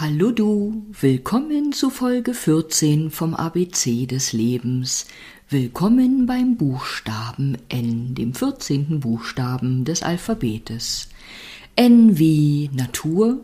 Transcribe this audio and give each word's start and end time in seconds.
Hallo 0.00 0.30
du, 0.30 0.86
willkommen 0.98 1.74
zu 1.74 1.90
Folge 1.90 2.32
14 2.32 3.10
vom 3.10 3.34
ABC 3.34 4.06
des 4.06 4.32
Lebens. 4.32 5.04
Willkommen 5.50 6.24
beim 6.24 6.56
Buchstaben 6.56 7.58
N, 7.68 8.14
dem 8.14 8.32
14. 8.32 9.00
Buchstaben 9.00 9.84
des 9.84 10.02
Alphabetes. 10.02 11.10
N 11.76 12.16
wie 12.18 12.70
Natur, 12.72 13.40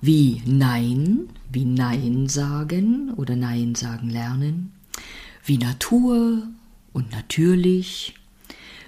wie 0.00 0.42
Nein, 0.46 1.28
wie 1.52 1.64
Nein 1.64 2.26
sagen 2.26 3.12
oder 3.14 3.36
Nein 3.36 3.76
sagen 3.76 4.10
lernen, 4.10 4.72
wie 5.44 5.58
Natur 5.58 6.42
und 6.92 7.12
natürlich, 7.12 8.14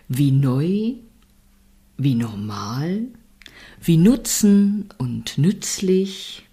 wie 0.09 0.33
neu, 0.33 0.95
wie 1.99 2.15
normal, 2.17 3.03
wie 3.81 3.97
Nutzen 3.97 4.89
und 4.99 5.39
nützlich, 5.39 6.50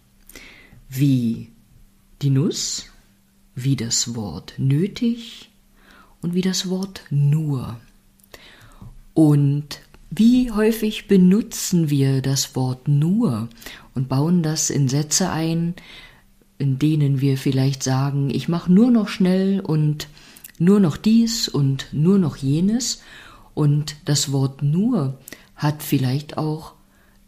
wie 0.90 1.50
die 2.22 2.30
Nuss, 2.30 2.88
wie 3.55 3.76
das 3.76 4.16
Wort 4.16 4.54
nötig 4.58 5.50
und 6.22 6.34
wie 6.34 6.41
das 6.41 6.70
Wort 6.70 7.04
nur. 7.09 7.80
Und 9.14 9.81
wie 10.09 10.52
häufig 10.52 11.08
benutzen 11.08 11.90
wir 11.90 12.22
das 12.22 12.55
Wort 12.55 12.88
nur 12.88 13.50
und 13.94 14.09
bauen 14.09 14.44
das 14.44 14.70
in 14.70 14.88
Sätze 14.88 15.30
ein, 15.30 15.76
in 16.58 16.80
denen 16.80 17.22
wir 17.22 17.38
vielleicht 17.38 17.84
sagen, 17.84 18.30
ich 18.30 18.48
mache 18.48 18.72
nur 18.72 18.90
noch 18.90 19.09
schnell 19.09 19.59
und 19.59 20.08
nur 20.59 20.80
noch 20.80 20.98
dies 20.98 21.48
und 21.48 21.88
nur 21.92 22.17
noch 22.17 22.38
jenes. 22.38 23.02
Und 23.54 23.95
das 24.06 24.31
Wort 24.31 24.64
nur 24.64 25.20
hat 25.56 25.84
vielleicht 25.84 26.38
auch 26.38 26.73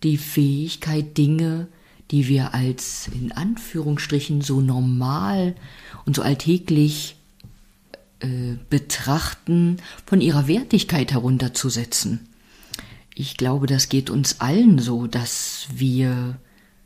die 0.03 0.17
Fähigkeit, 0.17 1.17
Dinge 1.17 1.67
die 2.11 2.27
wir 2.27 2.53
als 2.53 3.09
in 3.13 3.31
Anführungsstrichen 3.31 4.41
so 4.41 4.61
normal 4.61 5.55
und 6.05 6.15
so 6.15 6.21
alltäglich 6.21 7.15
äh, 8.19 8.55
betrachten, 8.69 9.77
von 10.05 10.21
ihrer 10.21 10.47
Wertigkeit 10.47 11.13
herunterzusetzen. 11.13 12.27
Ich 13.15 13.37
glaube, 13.37 13.67
das 13.67 13.89
geht 13.89 14.09
uns 14.09 14.39
allen 14.39 14.79
so, 14.79 15.07
dass 15.07 15.67
wir 15.73 16.39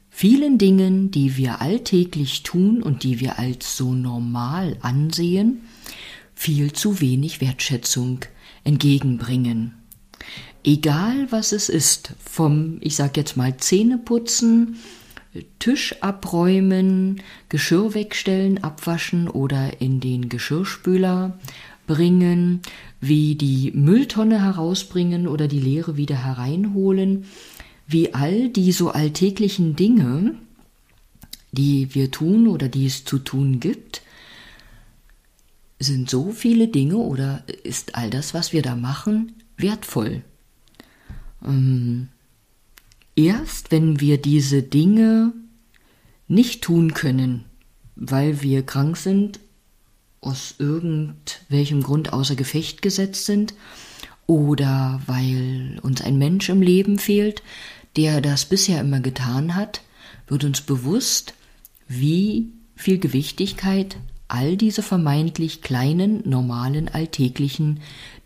vielen 0.10 0.58
Dingen, 0.58 1.12
die 1.12 1.38
wir 1.38 1.62
alltäglich 1.62 2.44
tun 2.44 2.84
und 2.84 3.04
die 3.04 3.20
wir 3.20 3.40
als 3.40 3.78
so 3.78 3.94
normal 3.94 4.78
ansehen, 4.82 5.62
viel 6.36 6.74
zu 6.74 7.02
wenig 7.02 7.40
Wertschätzung 7.40 8.20
entgegenbringen. 8.64 9.74
Egal 10.64 11.32
was 11.32 11.52
es 11.52 11.70
ist, 11.70 12.14
vom, 12.24 12.78
ich 12.82 12.96
sag 12.96 13.18
jetzt 13.18 13.38
mal, 13.38 13.58
Zähneputzen 13.58 14.78
Tisch 15.60 15.96
abräumen, 16.02 17.22
Geschirr 17.50 17.94
wegstellen, 17.94 18.64
abwaschen 18.64 19.28
oder 19.28 19.82
in 19.82 20.00
den 20.00 20.30
Geschirrspüler 20.30 21.40
bringen, 21.88 22.62
wie 23.02 23.36
die 23.36 23.72
Mülltonne 23.72 24.42
herausbringen 24.42 25.28
oder 25.28 25.48
die 25.48 25.60
Leere 25.60 25.98
wieder 25.98 26.16
hereinholen, 26.16 27.26
wie 27.88 28.14
all 28.14 28.50
die 28.50 28.72
so 28.72 28.92
alltäglichen 28.92 29.76
Dinge, 29.76 30.36
die 31.52 31.94
wir 31.94 32.12
tun 32.12 32.48
oder 32.48 32.70
die 32.70 32.86
es 32.86 33.04
zu 33.04 33.20
tun 33.20 33.60
gibt, 33.60 34.02
sind 35.80 36.10
so 36.10 36.32
viele 36.32 36.68
Dinge 36.68 36.98
oder 36.98 37.44
ist 37.64 37.96
all 37.96 38.10
das, 38.10 38.34
was 38.34 38.54
wir 38.54 38.62
da 38.62 38.76
machen, 38.76 39.34
wertvoll. 39.58 40.24
Ähm, 41.46 42.08
Erst 43.16 43.72
wenn 43.72 44.00
wir 44.00 44.18
diese 44.18 44.64
Dinge 44.64 45.34
nicht 46.28 46.64
tun 46.64 46.94
können, 46.94 47.46
weil 47.96 48.42
wir 48.42 48.66
krank 48.66 48.98
sind, 48.98 49.40
aus 50.22 50.56
irgendwelchem 50.58 51.84
Grund 51.84 52.14
außer 52.14 52.36
Gefecht 52.36 52.82
gesetzt 52.82 53.26
sind, 53.26 53.54
oder 54.26 55.02
weil 55.06 55.80
uns 55.82 56.02
ein 56.02 56.18
Mensch 56.18 56.50
im 56.50 56.62
Leben 56.62 56.98
fehlt, 56.98 57.44
der 57.98 58.22
das 58.22 58.46
bisher 58.46 58.80
immer 58.80 59.02
getan 59.02 59.56
hat, 59.56 59.82
wird 60.28 60.46
uns 60.46 60.62
bewusst, 60.62 61.34
wie 61.88 62.50
viel 62.76 62.98
Gewichtigkeit 63.00 63.98
all 64.28 64.58
diese 64.58 64.82
vermeintlich 64.82 65.62
kleinen, 65.62 66.28
normalen, 66.28 66.88
alltäglichen 66.90 67.82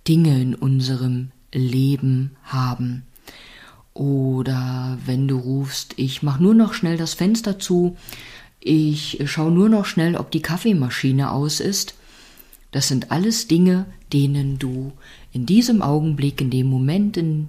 Dinge 0.07 0.39
in 0.39 0.55
unserem 0.55 1.31
Leben 1.51 2.37
haben. 2.43 3.06
Oder 3.97 4.99
wenn 5.07 5.27
du 5.27 5.39
rufst, 5.39 5.95
ich 5.97 6.21
mach 6.21 6.39
nur 6.39 6.53
noch 6.53 6.75
schnell 6.75 6.97
das 6.97 7.15
Fenster 7.15 7.57
zu, 7.57 7.97
ich 8.59 9.23
schaue 9.25 9.51
nur 9.51 9.69
noch 9.69 9.85
schnell, 9.85 10.15
ob 10.15 10.29
die 10.29 10.43
Kaffeemaschine 10.43 11.31
aus 11.31 11.59
ist. 11.59 11.95
Das 12.69 12.87
sind 12.87 13.11
alles 13.11 13.47
Dinge, 13.47 13.87
denen 14.13 14.59
du 14.59 14.91
in 15.31 15.47
diesem 15.47 15.81
Augenblick, 15.81 16.41
in 16.41 16.51
dem 16.51 16.67
Moment, 16.67 17.17
in 17.17 17.47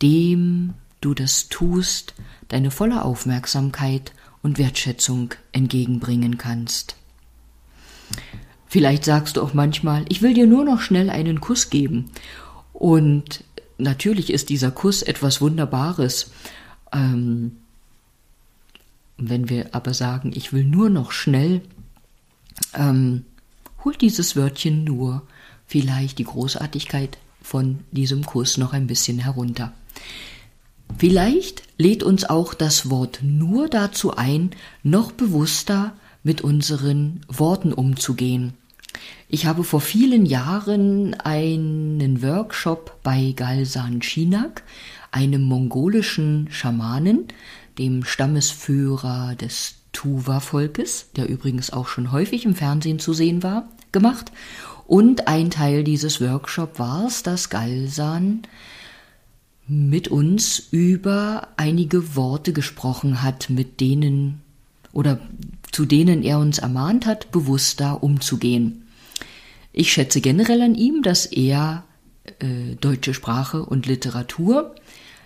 dem 0.00 0.72
du 1.02 1.12
das 1.12 1.50
tust, 1.50 2.14
deine 2.48 2.70
volle 2.70 3.04
Aufmerksamkeit 3.04 4.12
und 4.42 4.56
Wertschätzung 4.56 5.34
entgegenbringen 5.52 6.38
kannst. 6.38 6.96
Vielleicht 8.66 9.04
sagst 9.04 9.36
du 9.36 9.42
auch 9.42 9.52
manchmal, 9.52 10.06
ich 10.08 10.22
will 10.22 10.32
dir 10.32 10.46
nur 10.46 10.64
noch 10.64 10.80
schnell 10.80 11.10
einen 11.10 11.42
Kuss 11.42 11.68
geben. 11.68 12.10
Und 12.72 13.44
natürlich 13.80 14.32
ist 14.32 14.48
dieser 14.48 14.70
Kuss 14.70 15.02
etwas 15.02 15.40
Wunderbares. 15.40 16.30
Ähm, 16.92 17.56
wenn 19.16 19.48
wir 19.48 19.74
aber 19.74 19.94
sagen, 19.94 20.32
ich 20.34 20.52
will 20.52 20.64
nur 20.64 20.90
noch 20.90 21.12
schnell, 21.12 21.60
ähm, 22.74 23.24
holt 23.84 24.00
dieses 24.00 24.36
Wörtchen 24.36 24.84
nur 24.84 25.22
vielleicht 25.66 26.18
die 26.18 26.24
Großartigkeit 26.24 27.18
von 27.42 27.80
diesem 27.90 28.24
Kuss 28.24 28.58
noch 28.58 28.72
ein 28.72 28.86
bisschen 28.86 29.18
herunter. 29.18 29.72
Vielleicht 30.98 31.62
lädt 31.78 32.02
uns 32.02 32.24
auch 32.24 32.54
das 32.54 32.90
Wort 32.90 33.20
nur 33.22 33.68
dazu 33.68 34.16
ein, 34.16 34.50
noch 34.82 35.12
bewusster 35.12 35.94
mit 36.22 36.42
unseren 36.42 37.20
Worten 37.28 37.72
umzugehen. 37.72 38.54
Ich 39.28 39.46
habe 39.46 39.62
vor 39.64 39.80
vielen 39.80 40.26
Jahren 40.26 41.14
einen 41.14 42.22
Workshop 42.22 43.00
bei 43.02 43.32
Galsan 43.36 44.00
Chinak, 44.00 44.62
einem 45.12 45.42
mongolischen 45.42 46.48
Schamanen, 46.50 47.28
dem 47.78 48.04
Stammesführer 48.04 49.36
des 49.36 49.76
Tuva-Volkes, 49.92 51.10
der 51.16 51.28
übrigens 51.28 51.72
auch 51.72 51.88
schon 51.88 52.12
häufig 52.12 52.44
im 52.44 52.54
Fernsehen 52.54 52.98
zu 52.98 53.12
sehen 53.12 53.42
war, 53.42 53.68
gemacht. 53.92 54.32
Und 54.86 55.28
ein 55.28 55.50
Teil 55.50 55.84
dieses 55.84 56.20
Workshops 56.20 56.78
war 56.78 57.06
es, 57.06 57.22
dass 57.22 57.50
Galsan 57.50 58.42
mit 59.68 60.08
uns 60.08 60.58
über 60.72 61.48
einige 61.56 62.16
Worte 62.16 62.52
gesprochen 62.52 63.22
hat, 63.22 63.50
mit 63.50 63.80
denen 63.80 64.40
oder 64.92 65.20
zu 65.70 65.86
denen 65.86 66.24
er 66.24 66.40
uns 66.40 66.58
ermahnt 66.58 67.06
hat, 67.06 67.30
bewusster 67.30 68.02
umzugehen. 68.02 68.88
Ich 69.72 69.92
schätze 69.92 70.20
generell 70.20 70.62
an 70.62 70.74
ihm, 70.74 71.02
dass 71.02 71.26
er 71.26 71.84
äh, 72.40 72.74
deutsche 72.80 73.14
Sprache 73.14 73.64
und 73.64 73.86
Literatur 73.86 74.74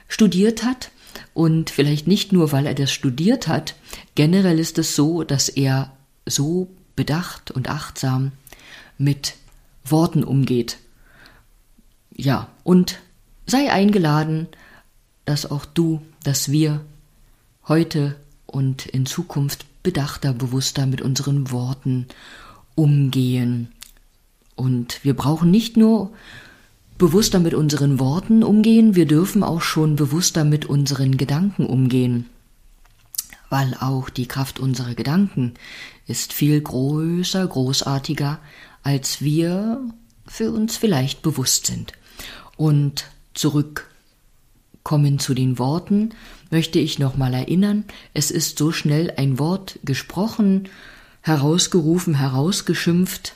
studiert 0.09 0.65
hat 0.65 0.91
und 1.33 1.71
vielleicht 1.71 2.07
nicht 2.07 2.33
nur, 2.33 2.53
weil 2.53 2.67
er 2.67 2.75
das 2.75 2.93
studiert 2.93 3.49
hat, 3.49 3.75
generell 4.15 4.59
ist 4.59 4.79
es 4.79 4.95
so, 4.95 5.25
dass 5.25 5.49
er 5.49 5.93
so 6.27 6.69
bedacht 6.97 7.51
und 7.51 7.69
achtsam 7.69 8.33
mit 8.99 9.35
Worten 9.85 10.25
umgeht. 10.25 10.79
Ja, 12.17 12.49
und 12.63 13.01
sei 13.47 13.71
eingeladen, 13.71 14.49
dass 15.25 15.51
auch 15.51 15.65
du, 15.65 16.01
dass 16.23 16.51
wir 16.51 16.85
heute 17.67 18.17
und 18.47 18.87
in 18.87 19.07
Zukunft 19.07 19.67
bedachter, 19.83 20.33
bewusster 20.33 20.87
mit 20.87 21.03
unseren 21.03 21.51
Worten 21.51 22.07
umgehen. 22.75 23.74
Und 24.57 25.05
wir 25.05 25.15
brauchen 25.15 25.51
nicht 25.51 25.77
nur 25.77 26.13
bewusster 26.99 27.41
mit 27.41 27.55
unseren 27.55 27.99
Worten 27.99 28.43
umgehen, 28.43 28.95
wir 28.95 29.07
dürfen 29.07 29.43
auch 29.43 29.63
schon 29.63 29.97
bewusster 29.97 30.45
mit 30.45 30.67
unseren 30.67 31.17
Gedanken 31.17 31.67
umgehen, 31.67 32.27
weil 33.51 33.75
auch 33.81 34.09
die 34.11 34.29
Kraft 34.29 34.61
unserer 34.61 34.95
Gedanken 34.95 35.55
ist 36.07 36.33
viel 36.33 36.61
größer, 36.61 37.47
großartiger, 37.47 38.39
als 38.83 39.21
wir 39.21 39.81
für 40.27 40.53
uns 40.53 40.77
vielleicht 40.77 41.23
bewusst 41.23 41.67
sind. 41.67 41.93
Und 42.57 43.07
zurückkommen 43.35 45.19
zu 45.19 45.35
den 45.35 45.59
Worten, 45.59 46.11
möchte 46.51 46.79
ich 46.79 46.99
nochmal 47.01 47.35
erinnern, 47.35 47.85
es 48.13 48.31
ist 48.31 48.59
so 48.59 48.71
schnell 48.71 49.13
ein 49.17 49.39
Wort 49.41 49.81
gesprochen, 49.85 50.69
herausgerufen, 51.23 52.15
herausgeschimpft, 52.15 53.35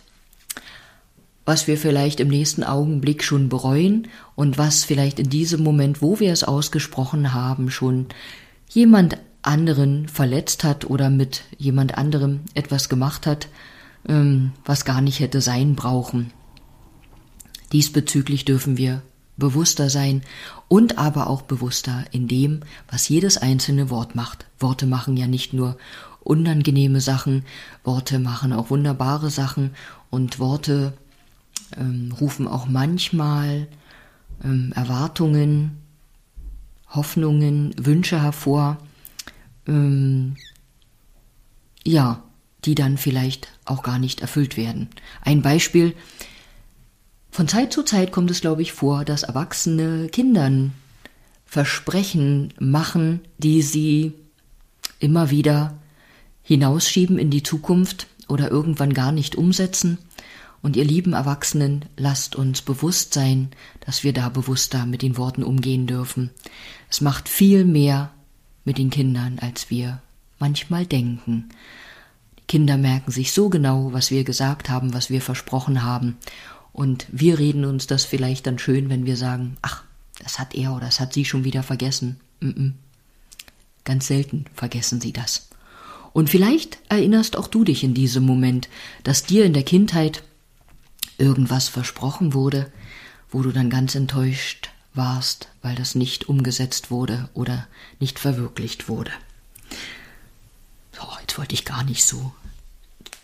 was 1.48 1.66
wir 1.66 1.78
vielleicht 1.78 2.20
im 2.20 2.28
nächsten 2.28 2.62
Augenblick 2.62 3.24
schon 3.24 3.48
bereuen 3.48 4.08
und 4.34 4.58
was 4.58 4.84
vielleicht 4.84 5.18
in 5.18 5.30
diesem 5.30 5.62
Moment, 5.64 6.02
wo 6.02 6.20
wir 6.20 6.30
es 6.30 6.44
ausgesprochen 6.44 7.32
haben, 7.32 7.70
schon 7.70 8.04
jemand 8.68 9.16
anderen 9.40 10.08
verletzt 10.08 10.62
hat 10.62 10.90
oder 10.90 11.08
mit 11.08 11.44
jemand 11.56 11.96
anderem 11.96 12.40
etwas 12.52 12.90
gemacht 12.90 13.26
hat, 13.26 13.48
ähm, 14.06 14.52
was 14.66 14.84
gar 14.84 15.00
nicht 15.00 15.20
hätte 15.20 15.40
sein 15.40 15.74
brauchen. 15.74 16.34
Diesbezüglich 17.72 18.44
dürfen 18.44 18.76
wir 18.76 19.00
bewusster 19.38 19.88
sein 19.88 20.20
und 20.68 20.98
aber 20.98 21.28
auch 21.28 21.40
bewusster 21.40 22.04
in 22.10 22.28
dem, 22.28 22.60
was 22.90 23.08
jedes 23.08 23.38
einzelne 23.38 23.88
Wort 23.88 24.14
macht. 24.14 24.44
Worte 24.58 24.84
machen 24.84 25.16
ja 25.16 25.26
nicht 25.26 25.54
nur 25.54 25.78
unangenehme 26.20 27.00
Sachen, 27.00 27.46
Worte 27.84 28.18
machen 28.18 28.52
auch 28.52 28.68
wunderbare 28.68 29.30
Sachen 29.30 29.70
und 30.10 30.38
Worte 30.38 30.92
ähm, 31.76 32.12
rufen 32.18 32.48
auch 32.48 32.66
manchmal 32.66 33.68
ähm, 34.42 34.72
Erwartungen, 34.74 35.78
Hoffnungen, 36.88 37.74
Wünsche 37.78 38.22
hervor, 38.22 38.78
ähm, 39.66 40.36
ja, 41.84 42.22
die 42.64 42.74
dann 42.74 42.98
vielleicht 42.98 43.48
auch 43.64 43.82
gar 43.82 43.98
nicht 43.98 44.20
erfüllt 44.20 44.56
werden. 44.56 44.88
Ein 45.22 45.42
Beispiel, 45.42 45.94
von 47.30 47.46
Zeit 47.46 47.72
zu 47.72 47.82
Zeit 47.82 48.10
kommt 48.10 48.30
es, 48.30 48.40
glaube 48.40 48.62
ich, 48.62 48.72
vor, 48.72 49.04
dass 49.04 49.22
Erwachsene 49.22 50.08
Kindern 50.08 50.72
Versprechen 51.46 52.52
machen, 52.58 53.20
die 53.38 53.62
sie 53.62 54.12
immer 54.98 55.30
wieder 55.30 55.78
hinausschieben 56.42 57.18
in 57.18 57.30
die 57.30 57.42
Zukunft 57.42 58.06
oder 58.28 58.50
irgendwann 58.50 58.92
gar 58.92 59.12
nicht 59.12 59.36
umsetzen. 59.36 59.98
Und 60.60 60.76
ihr 60.76 60.84
lieben 60.84 61.12
Erwachsenen, 61.12 61.84
lasst 61.96 62.34
uns 62.34 62.62
bewusst 62.62 63.14
sein, 63.14 63.50
dass 63.80 64.02
wir 64.02 64.12
da 64.12 64.28
bewusster 64.28 64.86
mit 64.86 65.02
den 65.02 65.16
Worten 65.16 65.42
umgehen 65.42 65.86
dürfen. 65.86 66.30
Es 66.90 67.00
macht 67.00 67.28
viel 67.28 67.64
mehr 67.64 68.10
mit 68.64 68.78
den 68.78 68.90
Kindern, 68.90 69.38
als 69.38 69.70
wir 69.70 70.02
manchmal 70.38 70.84
denken. 70.84 71.48
Die 72.38 72.46
Kinder 72.46 72.76
merken 72.76 73.12
sich 73.12 73.32
so 73.32 73.48
genau, 73.48 73.92
was 73.92 74.10
wir 74.10 74.24
gesagt 74.24 74.68
haben, 74.68 74.94
was 74.94 75.10
wir 75.10 75.20
versprochen 75.20 75.84
haben. 75.84 76.16
Und 76.72 77.06
wir 77.10 77.38
reden 77.38 77.64
uns 77.64 77.86
das 77.86 78.04
vielleicht 78.04 78.46
dann 78.46 78.58
schön, 78.58 78.88
wenn 78.88 79.06
wir 79.06 79.16
sagen, 79.16 79.56
ach, 79.62 79.84
das 80.18 80.38
hat 80.38 80.54
er 80.54 80.72
oder 80.72 80.86
das 80.86 81.00
hat 81.00 81.12
sie 81.12 81.24
schon 81.24 81.44
wieder 81.44 81.62
vergessen. 81.62 82.20
Mm 82.40 82.48
-mm. 82.48 82.72
Ganz 83.84 84.06
selten 84.06 84.44
vergessen 84.54 85.00
sie 85.00 85.12
das. 85.12 85.48
Und 86.12 86.30
vielleicht 86.30 86.78
erinnerst 86.88 87.36
auch 87.36 87.46
du 87.46 87.64
dich 87.64 87.84
in 87.84 87.94
diesem 87.94 88.24
Moment, 88.24 88.68
dass 89.04 89.22
dir 89.22 89.44
in 89.44 89.52
der 89.52 89.62
Kindheit 89.62 90.22
irgendwas 91.18 91.68
versprochen 91.68 92.32
wurde, 92.32 92.72
wo 93.30 93.42
du 93.42 93.52
dann 93.52 93.70
ganz 93.70 93.94
enttäuscht 93.94 94.70
warst, 94.94 95.48
weil 95.62 95.74
das 95.74 95.94
nicht 95.94 96.28
umgesetzt 96.28 96.90
wurde 96.90 97.28
oder 97.34 97.66
nicht 98.00 98.18
verwirklicht 98.18 98.88
wurde. 98.88 99.10
So, 100.92 101.06
jetzt 101.20 101.38
wollte 101.38 101.54
ich 101.54 101.64
gar 101.64 101.84
nicht 101.84 102.04
so 102.04 102.32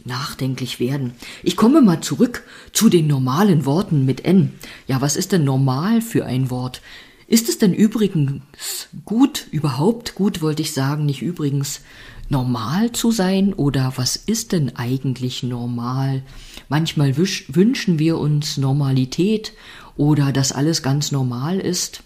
nachdenklich 0.05 0.81
werden. 0.81 1.14
Ich 1.43 1.56
komme 1.56 1.81
mal 1.81 2.00
zurück 2.00 2.44
zu 2.73 2.88
den 2.88 3.06
normalen 3.06 3.64
Worten 3.64 4.05
mit 4.05 4.25
N. 4.25 4.52
Ja, 4.87 5.00
was 5.00 5.17
ist 5.17 5.32
denn 5.32 5.44
normal 5.44 6.02
für 6.02 6.26
ein 6.26 6.50
Wort? 6.50 6.82
Ist 7.26 7.49
es 7.49 7.58
denn 7.58 7.73
übrigens 7.73 8.88
gut, 9.05 9.46
überhaupt 9.50 10.14
gut 10.14 10.43
wollte 10.43 10.62
ich 10.62 10.73
sagen, 10.73 11.06
nicht 11.06 11.23
übrigens 11.23 11.81
normal 12.29 12.93
zu 12.93 13.11
sein 13.12 13.55
oder 13.55 13.94
was 13.96 14.17
ist 14.17 14.52
denn 14.52 14.76
eigentlich 14.76 15.43
normal? 15.43 16.23
Manchmal 16.69 17.17
wünschen 17.17 17.99
wir 17.99 18.19
uns 18.19 18.57
Normalität 18.57 19.53
oder 19.97 20.33
dass 20.33 20.53
alles 20.53 20.83
ganz 20.83 21.13
normal 21.13 21.59
ist. 21.59 22.03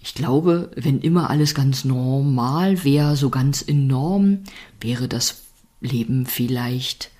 Ich 0.00 0.14
glaube, 0.14 0.70
wenn 0.74 1.00
immer 1.00 1.30
alles 1.30 1.54
ganz 1.54 1.84
normal 1.84 2.84
wäre, 2.84 3.16
so 3.16 3.30
ganz 3.30 3.62
enorm, 3.62 4.40
wäre 4.80 5.08
das 5.08 5.42
Leben 5.80 6.26
vielleicht 6.26 7.10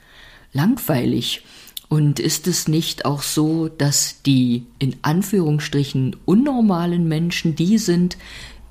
langweilig? 0.52 1.42
Und 1.88 2.18
ist 2.20 2.46
es 2.46 2.68
nicht 2.68 3.04
auch 3.04 3.22
so, 3.22 3.68
dass 3.68 4.22
die 4.22 4.66
in 4.78 4.96
Anführungsstrichen 5.02 6.16
unnormalen 6.24 7.06
Menschen 7.06 7.54
die 7.54 7.76
sind, 7.76 8.16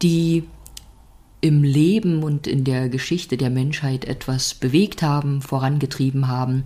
die 0.02 0.44
im 1.42 1.64
Leben 1.64 2.24
und 2.24 2.46
in 2.46 2.64
der 2.64 2.88
Geschichte 2.88 3.36
der 3.36 3.50
Menschheit 3.50 4.06
etwas 4.06 4.54
bewegt 4.54 5.02
haben, 5.02 5.42
vorangetrieben 5.42 6.28
haben, 6.28 6.64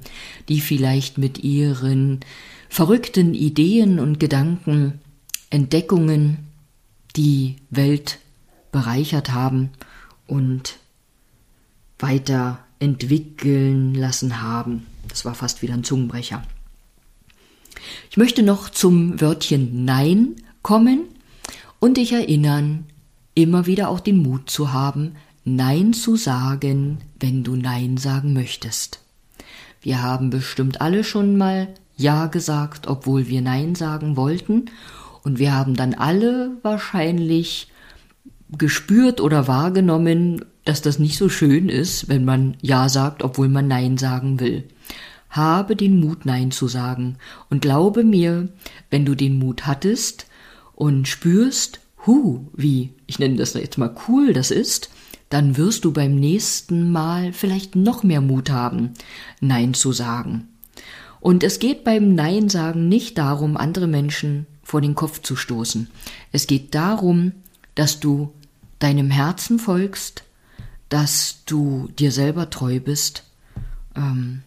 die 0.49 0.59
vielleicht 0.59 1.17
mit 1.17 1.43
ihren 1.43 2.19
verrückten 2.69 3.33
Ideen 3.33 3.99
und 3.99 4.19
Gedanken, 4.19 4.99
Entdeckungen 5.49 6.39
die 7.15 7.55
Welt 7.69 8.19
bereichert 8.71 9.31
haben 9.31 9.69
und 10.27 10.77
weiter 11.97 12.59
entwickeln 12.79 13.95
lassen 13.95 14.41
haben. 14.41 14.85
Das 15.07 15.23
war 15.23 15.33
fast 15.33 15.61
wieder 15.61 15.73
ein 15.73 15.85
Zungenbrecher. 15.85 16.43
Ich 18.09 18.17
möchte 18.17 18.43
noch 18.43 18.69
zum 18.69 19.21
Wörtchen 19.21 19.85
Nein 19.85 20.35
kommen 20.61 21.03
und 21.79 21.97
dich 21.97 22.11
erinnern, 22.11 22.85
immer 23.35 23.67
wieder 23.67 23.89
auch 23.89 23.99
den 23.99 24.23
Mut 24.23 24.49
zu 24.49 24.73
haben, 24.73 25.15
Nein 25.43 25.93
zu 25.93 26.15
sagen, 26.15 26.97
wenn 27.19 27.43
du 27.43 27.55
Nein 27.55 27.97
sagen 27.97 28.33
möchtest. 28.33 29.01
Wir 29.81 30.01
haben 30.01 30.31
bestimmt 30.31 30.81
alle 30.81 31.03
schon 31.03 31.37
mal 31.37 31.67
Ja 31.95 32.25
gesagt, 32.25 32.87
obwohl 32.87 33.27
wir 33.27 33.41
Nein 33.41 33.75
sagen 33.75 34.17
wollten, 34.17 34.65
und 35.25 35.39
wir 35.39 35.55
haben 35.55 35.75
dann 35.75 35.95
alle 35.95 36.51
wahrscheinlich 36.61 37.71
gespürt 38.57 39.19
oder 39.19 39.47
wahrgenommen, 39.47 40.45
dass 40.65 40.83
das 40.83 40.99
nicht 40.99 41.17
so 41.17 41.29
schön 41.29 41.67
ist, 41.67 42.09
wenn 42.09 42.25
man 42.25 42.57
Ja 42.61 42.89
sagt, 42.89 43.23
obwohl 43.23 43.49
man 43.49 43.67
Nein 43.67 43.97
sagen 43.97 44.39
will. 44.39 44.65
Habe 45.29 45.75
den 45.75 45.99
Mut, 45.99 46.25
Nein 46.25 46.51
zu 46.51 46.67
sagen. 46.67 47.17
Und 47.49 47.61
glaube 47.61 48.03
mir, 48.03 48.49
wenn 48.91 49.03
du 49.03 49.15
den 49.15 49.39
Mut 49.39 49.65
hattest 49.65 50.27
und 50.75 51.07
spürst, 51.07 51.79
hu, 52.05 52.47
wie, 52.53 52.93
ich 53.07 53.19
nenne 53.19 53.35
das 53.35 53.53
jetzt 53.53 53.77
mal 53.77 53.95
cool 54.07 54.33
das 54.33 54.51
ist, 54.51 54.89
dann 55.29 55.57
wirst 55.57 55.85
du 55.85 55.91
beim 55.91 56.15
nächsten 56.15 56.91
Mal 56.91 57.33
vielleicht 57.33 57.75
noch 57.75 58.03
mehr 58.03 58.21
Mut 58.21 58.49
haben, 58.49 58.93
Nein 59.41 59.73
zu 59.73 59.91
sagen. 59.91 60.47
Und 61.19 61.43
es 61.43 61.59
geht 61.59 61.83
beim 61.83 62.13
Nein 62.13 62.49
sagen 62.49 62.87
nicht 62.87 63.17
darum, 63.17 63.57
andere 63.57 63.87
Menschen 63.87 64.45
vor 64.61 64.81
den 64.81 64.95
Kopf 64.95 65.21
zu 65.21 65.35
stoßen. 65.35 65.89
Es 66.31 66.47
geht 66.47 66.75
darum, 66.75 67.31
dass 67.73 67.99
du 67.99 68.31
deinem 68.79 69.09
Herzen 69.09 69.57
folgst, 69.57 70.23
dass 70.89 71.43
du 71.45 71.89
dir 71.97 72.11
selber 72.11 72.49
treu 72.49 72.79
bist, 72.79 73.23
ähm, 73.95 74.43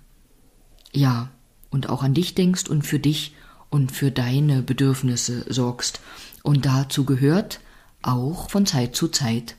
ja, 0.92 1.30
und 1.70 1.88
auch 1.88 2.02
an 2.02 2.14
dich 2.14 2.34
denkst 2.34 2.68
und 2.68 2.86
für 2.86 2.98
dich 2.98 3.34
und 3.70 3.92
für 3.92 4.10
deine 4.10 4.62
Bedürfnisse 4.62 5.44
sorgst. 5.52 6.00
Und 6.42 6.66
dazu 6.66 7.04
gehört 7.04 7.60
auch 8.02 8.50
von 8.50 8.66
Zeit 8.66 8.94
zu 8.96 9.08
Zeit 9.08 9.56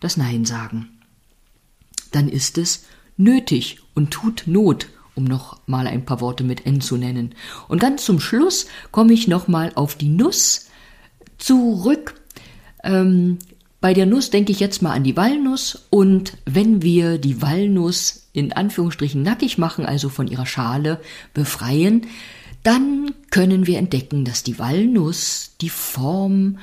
das 0.00 0.16
Nein 0.16 0.44
sagen. 0.44 1.00
Dann 2.12 2.28
ist 2.28 2.58
es 2.58 2.84
nötig 3.16 3.80
und 3.94 4.10
tut 4.10 4.44
Not, 4.46 4.88
um 5.14 5.24
noch 5.24 5.60
mal 5.66 5.86
ein 5.86 6.04
paar 6.04 6.20
Worte 6.20 6.44
mit 6.44 6.66
N 6.66 6.80
zu 6.80 6.96
nennen. 6.96 7.34
Und 7.66 7.80
ganz 7.80 8.04
zum 8.04 8.20
Schluss 8.20 8.66
komme 8.92 9.12
ich 9.12 9.28
noch 9.28 9.48
mal 9.48 9.72
auf 9.74 9.96
die 9.96 10.08
Nuss 10.08 10.68
zurück. 11.38 12.14
Ähm, 12.84 13.38
bei 13.80 13.94
der 13.94 14.06
Nuss 14.06 14.30
denke 14.30 14.52
ich 14.52 14.60
jetzt 14.60 14.82
mal 14.82 14.92
an 14.92 15.04
die 15.04 15.16
Walnuss 15.16 15.86
und 15.90 16.36
wenn 16.44 16.82
wir 16.82 17.18
die 17.18 17.42
Walnuss 17.42 18.27
in 18.38 18.52
Anführungsstrichen 18.52 19.22
nackig 19.22 19.58
machen, 19.58 19.84
also 19.84 20.08
von 20.08 20.28
ihrer 20.28 20.46
Schale 20.46 21.00
befreien, 21.34 22.06
dann 22.62 23.14
können 23.30 23.66
wir 23.66 23.78
entdecken, 23.78 24.24
dass 24.24 24.42
die 24.42 24.58
Walnuss 24.58 25.56
die 25.60 25.70
Form 25.70 26.58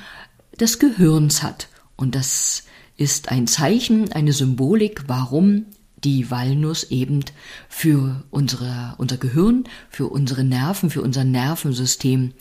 des 0.58 0.78
Gehirns 0.78 1.42
hat. 1.42 1.68
Und 1.96 2.14
das 2.14 2.64
ist 2.96 3.30
ein 3.30 3.46
Zeichen, 3.46 4.12
eine 4.12 4.32
Symbolik, 4.32 5.04
warum 5.06 5.66
die 6.02 6.30
Walnuss 6.30 6.84
eben 6.84 7.24
für 7.68 8.24
unsere, 8.30 8.94
unser 8.98 9.16
Gehirn, 9.16 9.64
für 9.90 10.06
unsere 10.06 10.44
Nerven, 10.44 10.90
für 10.90 11.02
unser 11.02 11.24
Nervensystem 11.24 12.32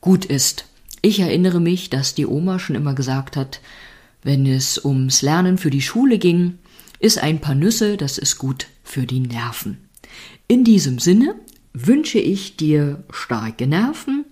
gut 0.00 0.24
ist. 0.24 0.66
Ich 1.02 1.20
erinnere 1.20 1.60
mich, 1.60 1.88
dass 1.88 2.14
die 2.14 2.26
Oma 2.26 2.58
schon 2.58 2.76
immer 2.76 2.94
gesagt 2.94 3.36
hat, 3.36 3.60
wenn 4.22 4.46
es 4.46 4.84
ums 4.84 5.22
Lernen 5.22 5.56
für 5.56 5.70
die 5.70 5.82
Schule 5.82 6.18
ging, 6.18 6.58
ist 6.98 7.18
ein 7.18 7.40
paar 7.40 7.54
Nüsse, 7.54 7.96
das 7.96 8.18
ist 8.18 8.38
gut 8.38 8.66
für 8.82 9.06
die 9.06 9.20
Nerven. 9.20 9.88
In 10.48 10.64
diesem 10.64 10.98
Sinne 10.98 11.34
wünsche 11.72 12.18
ich 12.18 12.56
dir 12.56 13.04
starke 13.10 13.66
Nerven. 13.66 14.24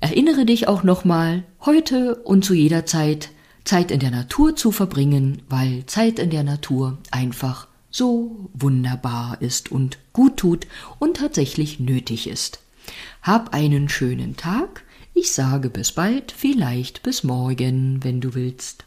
Erinnere 0.00 0.44
dich 0.44 0.68
auch 0.68 0.82
nochmal, 0.82 1.44
heute 1.64 2.16
und 2.16 2.44
zu 2.44 2.54
jeder 2.54 2.86
Zeit 2.86 3.30
Zeit 3.66 3.90
in 3.90 3.98
der 3.98 4.12
Natur 4.12 4.54
zu 4.56 4.70
verbringen, 4.70 5.42
weil 5.48 5.84
Zeit 5.86 6.18
in 6.18 6.30
der 6.30 6.44
Natur 6.44 6.98
einfach 7.10 7.66
so 7.90 8.48
wunderbar 8.54 9.38
ist 9.40 9.72
und 9.72 9.98
gut 10.12 10.36
tut 10.36 10.66
und 10.98 11.16
tatsächlich 11.16 11.80
nötig 11.80 12.28
ist. 12.28 12.60
Hab 13.22 13.52
einen 13.52 13.88
schönen 13.88 14.36
Tag. 14.36 14.84
Ich 15.14 15.32
sage 15.32 15.68
bis 15.68 15.92
bald, 15.92 16.30
vielleicht 16.30 17.02
bis 17.02 17.24
morgen, 17.24 18.04
wenn 18.04 18.20
du 18.20 18.34
willst. 18.34 18.85